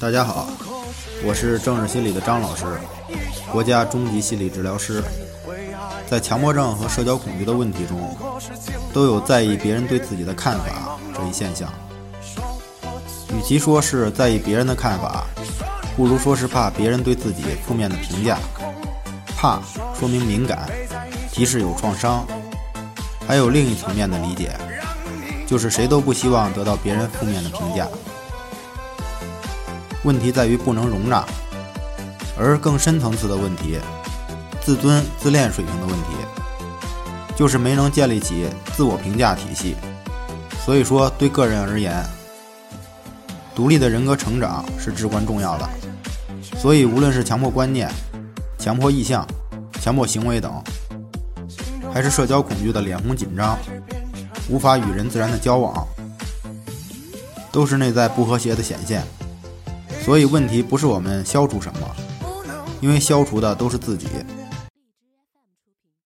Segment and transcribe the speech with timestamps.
[0.00, 0.48] 大家好，
[1.24, 2.64] 我是政治心理的张老师，
[3.52, 5.02] 国家中级心理治疗师。
[6.06, 8.16] 在强迫症和社交恐惧的问题中，
[8.92, 11.72] 都有在意别人对自己的看法这一现象。
[13.36, 15.24] 与其说是在意别人的看法，
[15.96, 18.38] 不如说是怕别人对自己负面的评价。
[19.36, 19.60] 怕
[19.98, 20.68] 说明敏感，
[21.30, 22.26] 提示有创伤。
[23.26, 24.52] 还有另一层面的理解，
[25.46, 27.88] 就是谁都不希望得到别人负面的评价。
[30.04, 31.24] 问题在于不能容纳，
[32.38, 33.78] 而更深层次的问题，
[34.62, 36.08] 自尊自恋水平的问题，
[37.34, 38.46] 就是没能建立起
[38.76, 39.74] 自我评价体系。
[40.64, 42.04] 所以说，对个人而言，
[43.54, 45.68] 独立的人格成长是至关重要的。
[46.58, 47.90] 所以，无论是强迫观念、
[48.58, 49.26] 强迫意向、
[49.80, 50.62] 强迫行为等，
[51.92, 53.58] 还是社交恐惧的脸红紧张、
[54.48, 55.86] 无法与人自然的交往，
[57.50, 59.02] 都是内在不和谐的显现。
[60.04, 61.96] 所以，问题不是我们消除什么，
[62.82, 64.06] 因为消除的都是自己。